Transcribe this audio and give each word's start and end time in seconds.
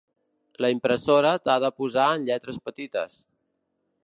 La 0.65 0.71
impressora 0.75 1.33
t'ha 1.43 1.59
de 1.67 1.71
posar 1.83 2.09
en 2.17 2.27
lletres 2.31 2.61
petites. 2.71 3.23